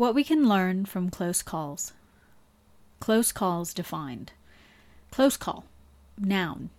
[0.00, 1.92] What we can learn from close calls.
[3.00, 4.32] Close calls defined.
[5.10, 5.66] Close call.
[6.16, 6.70] Noun.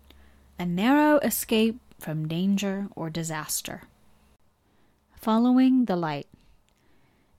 [0.58, 3.84] A narrow escape from danger or disaster.
[5.14, 6.26] Following the light.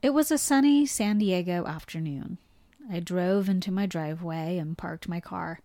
[0.01, 2.37] It was a sunny San Diego afternoon.
[2.89, 5.59] I drove into my driveway and parked my car.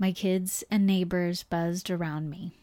[0.00, 2.54] My kids and neighbors buzzed around me.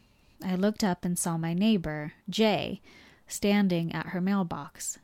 [0.44, 2.82] I looked up and saw my neighbor, Jay,
[3.30, 5.00] standing at her mailbox.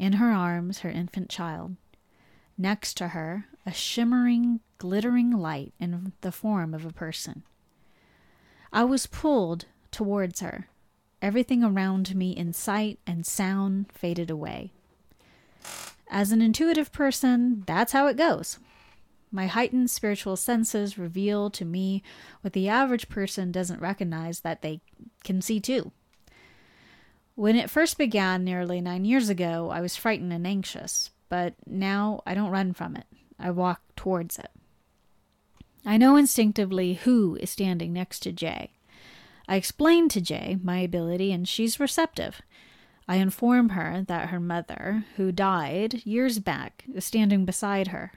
[0.00, 1.76] In her arms, her infant child.
[2.56, 7.42] Next to her, a shimmering, glittering light in the form of a person.
[8.72, 10.68] I was pulled towards her.
[11.20, 14.72] Everything around me in sight and sound faded away.
[16.08, 18.58] As an intuitive person, that's how it goes.
[19.30, 22.02] My heightened spiritual senses reveal to me
[22.40, 24.80] what the average person doesn't recognize that they
[25.24, 25.92] can see too.
[27.40, 32.20] When it first began nearly nine years ago, I was frightened and anxious, but now
[32.26, 33.06] I don't run from it.
[33.38, 34.50] I walk towards it.
[35.86, 38.72] I know instinctively who is standing next to Jay.
[39.48, 42.42] I explain to Jay my ability, and she's receptive.
[43.08, 48.12] I inform her that her mother, who died years back, is standing beside her.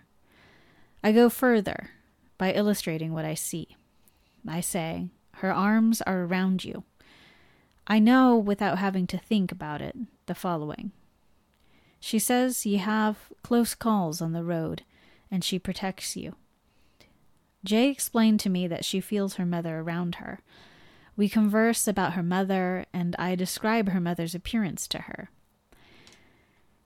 [1.01, 1.91] I go further
[2.37, 3.77] by illustrating what I see.
[4.45, 6.83] I say, Her arms are around you.
[7.87, 9.95] I know without having to think about it
[10.25, 10.91] the following.
[11.99, 14.83] She says you have close calls on the road,
[15.31, 16.35] and she protects you.
[17.63, 20.41] Jay explained to me that she feels her mother around her.
[21.15, 25.29] We converse about her mother, and I describe her mother's appearance to her.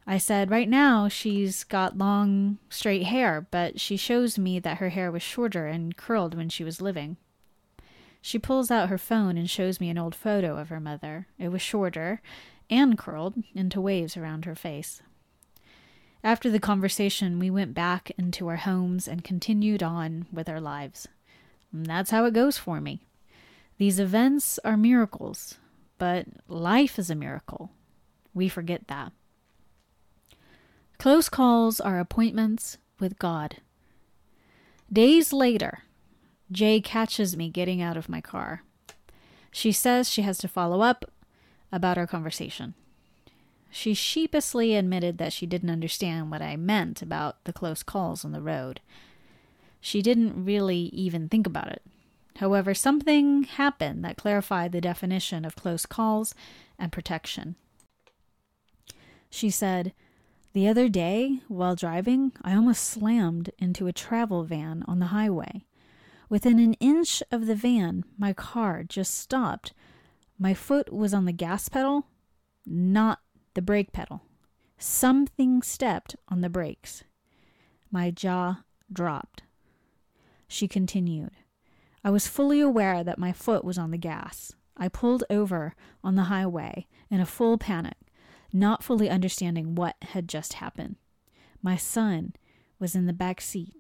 [0.06, 4.90] I said, Right now she's got long, straight hair, but she shows me that her
[4.90, 7.18] hair was shorter and curled when she was living.
[8.28, 11.28] She pulls out her phone and shows me an old photo of her mother.
[11.40, 12.22] It was shorter
[12.70, 15.02] and curled into waves around her face.
[16.26, 21.08] After the conversation, we went back into our homes and continued on with our lives.
[21.72, 23.00] And that's how it goes for me.
[23.78, 25.56] These events are miracles,
[25.98, 27.72] but life is a miracle.
[28.34, 29.14] We forget that.
[30.98, 33.62] Close calls are appointments with God.
[34.92, 35.84] Days later,
[36.52, 38.64] Jay catches me getting out of my car.
[39.52, 41.06] She says she has to follow up
[41.72, 42.74] about our conversation.
[43.70, 48.32] She sheepishly admitted that she didn't understand what I meant about the close calls on
[48.32, 48.80] the road.
[49.82, 51.82] She didn't really even think about it.
[52.38, 56.34] However, something happened that clarified the definition of close calls
[56.78, 57.56] and protection.
[59.30, 59.94] She said,
[60.54, 65.66] The other day, while driving, I almost slammed into a travel van on the highway.
[66.30, 69.74] Within an inch of the van, my car just stopped.
[70.38, 72.08] My foot was on the gas pedal,
[72.66, 73.20] not
[73.54, 74.24] the brake pedal.
[74.78, 77.04] Something stepped on the brakes.
[77.90, 79.44] My jaw dropped.
[80.48, 81.32] She continued.
[82.04, 84.54] I was fully aware that my foot was on the gas.
[84.76, 87.98] I pulled over on the highway in a full panic,
[88.54, 90.98] not fully understanding what had just happened.
[91.64, 92.34] My son
[92.80, 93.74] was in the back seat.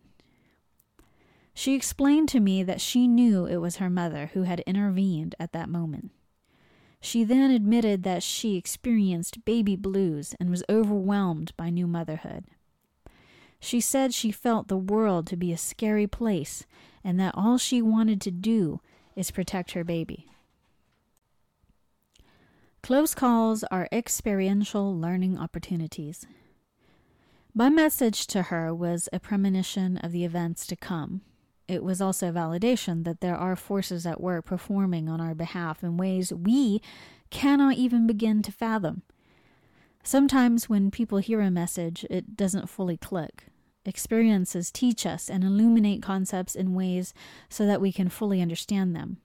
[1.57, 5.53] She explained to me that she knew it was her mother who had intervened at
[5.53, 6.11] that moment.
[7.01, 12.45] She then admitted that she experienced baby blues and was overwhelmed by new motherhood.
[13.59, 16.67] She said she felt the world to be a scary place
[17.03, 18.79] and that all she wanted to do
[19.15, 20.27] is protect her baby.
[22.83, 26.27] Close calls are experiential learning opportunities.
[27.55, 31.21] My message to her was a premonition of the events to come,
[31.67, 35.97] it was also validation that there are forces at work performing on our behalf in
[35.97, 36.81] ways we
[37.29, 39.01] cannot even begin to fathom.
[40.03, 43.47] Sometimes when people hear a message, it doesn't fully click.
[43.85, 47.13] Experiences teach us and illuminate concepts in ways
[47.49, 49.17] so that we can fully understand them.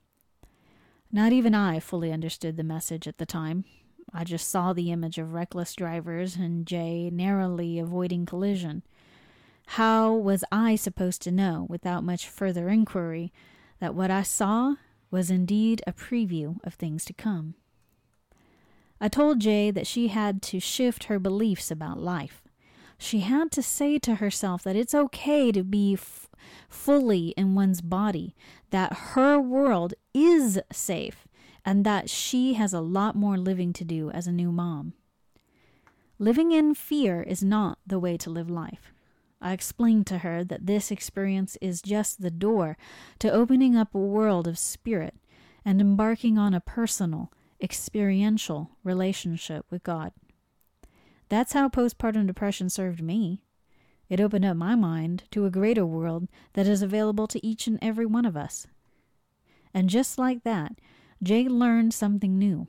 [1.11, 3.65] Not even I fully understood the message at the time.
[4.13, 8.83] I just saw the image of reckless drivers and Jay narrowly avoiding collision.
[9.67, 13.33] How was I supposed to know, without much further inquiry,
[13.81, 14.75] that what I saw
[15.11, 17.55] was indeed a preview of things to come?
[19.01, 22.43] I told Jay that she had to shift her beliefs about life.
[22.99, 26.29] She had to say to herself that it's okay to be f-
[26.69, 28.37] fully in one's body,
[28.71, 31.27] that her world is safe,
[31.65, 34.93] and that she has a lot more living to do as a new mom.
[36.21, 38.92] Living in fear is not the way to live life.
[39.43, 42.79] I explained to her that this experience is just the door
[43.19, 45.17] to opening up a world of spirit
[45.65, 50.13] and embarking on a personal, experiential relationship with God.
[51.29, 53.43] That's how postpartum depression served me.
[54.09, 57.81] It opened up my mind to a greater world that is available to each and
[57.83, 58.69] every one of us.
[59.75, 60.79] And just like that,
[61.21, 62.69] Jay learned something new,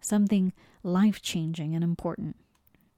[0.00, 2.36] something life changing and important.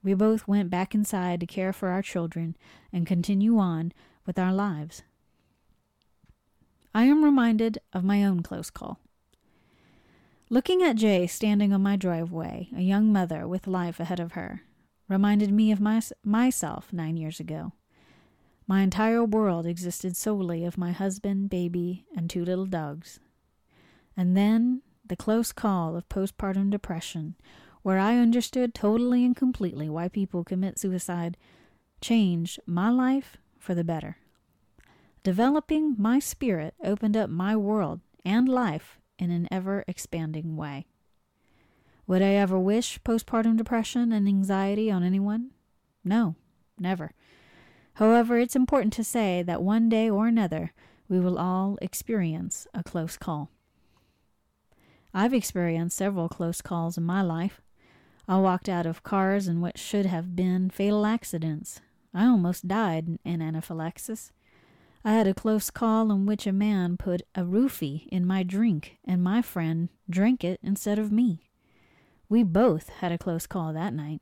[0.03, 2.57] We both went back inside to care for our children
[2.93, 3.93] and continue on
[4.27, 5.03] with our lives.
[6.95, 8.99] I am reminded of my own close call.
[10.49, 14.63] Looking at Jay standing on my driveway, a young mother with life ahead of her,
[15.09, 17.73] reminded me of my, myself nine years ago.
[18.67, 23.21] My entire world existed solely of my husband, baby, and two little dogs.
[24.17, 27.35] And then the close call of postpartum depression,
[27.83, 31.37] where I understood totally and completely why people commit suicide,
[32.01, 34.19] changed my life for the better.
[35.23, 40.87] Developing my spirit opened up my world and life in an ever expanding way.
[42.07, 45.51] Would I ever wish postpartum depression and anxiety on anyone?
[46.03, 46.35] No,
[46.79, 47.13] never.
[47.95, 50.73] However, it's important to say that one day or another
[51.09, 53.51] we will all experience a close call.
[55.13, 57.61] I've experienced several close calls in my life.
[58.29, 61.81] I walked out of cars in what should have been fatal accidents.
[62.15, 64.33] I almost died in anaphylaxis.
[65.05, 68.99] I had a close call in which a man put a roofie in my drink,
[69.05, 71.49] and my friend drank it instead of me.
[72.29, 74.21] We both had a close call that night.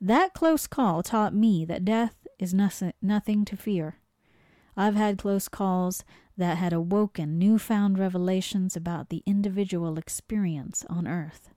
[0.00, 3.98] That close call taught me that death is nothing to fear.
[4.76, 6.04] I've had close calls
[6.36, 11.50] that had awoken newfound revelations about the individual experience on earth.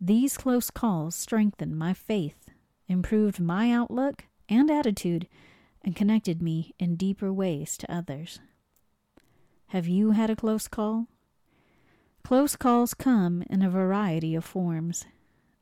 [0.00, 2.48] These close calls strengthened my faith,
[2.88, 5.28] improved my outlook and attitude,
[5.84, 8.40] and connected me in deeper ways to others.
[9.68, 11.06] Have you had a close call?
[12.24, 15.04] Close calls come in a variety of forms.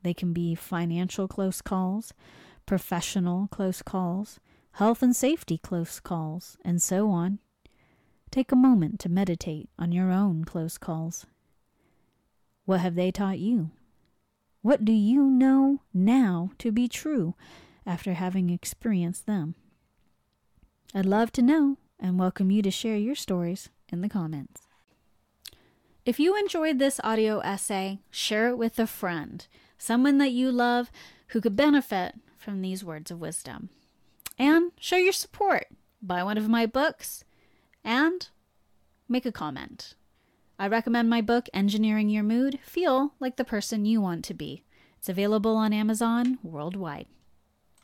[0.03, 2.13] They can be financial close calls,
[2.65, 4.39] professional close calls,
[4.73, 7.39] health and safety close calls, and so on.
[8.31, 11.25] Take a moment to meditate on your own close calls.
[12.65, 13.71] What have they taught you?
[14.61, 17.33] What do you know now to be true
[17.85, 19.55] after having experienced them?
[20.93, 24.63] I'd love to know and welcome you to share your stories in the comments.
[26.05, 29.47] If you enjoyed this audio essay, share it with a friend,
[29.77, 30.91] someone that you love
[31.27, 33.69] who could benefit from these words of wisdom.
[34.37, 35.67] And show your support.
[36.01, 37.23] Buy one of my books
[37.83, 38.27] and
[39.07, 39.95] make a comment.
[40.61, 42.59] I recommend my book, Engineering Your Mood.
[42.61, 44.65] Feel like the person you want to be.
[44.97, 47.05] It's available on Amazon worldwide.